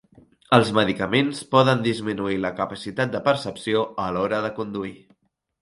[0.55, 4.99] Els medicaments poden disminuir la capacitat de percepció a l'hora de conduir.